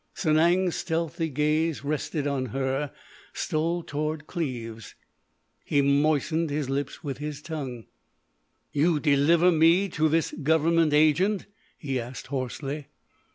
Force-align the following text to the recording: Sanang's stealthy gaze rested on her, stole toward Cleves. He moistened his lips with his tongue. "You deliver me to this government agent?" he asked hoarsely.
Sanang's 0.15 0.77
stealthy 0.77 1.29
gaze 1.29 1.83
rested 1.85 2.25
on 2.25 2.47
her, 2.47 2.91
stole 3.33 3.83
toward 3.83 4.25
Cleves. 4.25 4.95
He 5.63 5.83
moistened 5.83 6.49
his 6.49 6.71
lips 6.71 7.03
with 7.03 7.19
his 7.19 7.39
tongue. 7.39 7.85
"You 8.73 8.99
deliver 8.99 9.51
me 9.51 9.89
to 9.89 10.09
this 10.09 10.31
government 10.31 10.91
agent?" 10.91 11.45
he 11.77 11.99
asked 11.99 12.25
hoarsely. 12.33 12.87